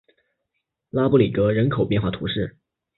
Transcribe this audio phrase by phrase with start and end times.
[0.89, 2.57] 拉布里格人口变化图示